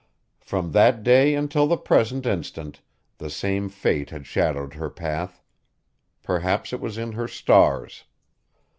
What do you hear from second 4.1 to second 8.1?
shadowed her path; perhaps it was in her stars.